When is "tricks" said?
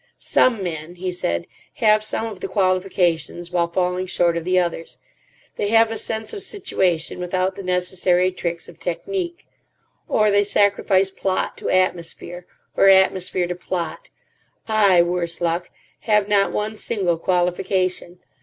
8.31-8.67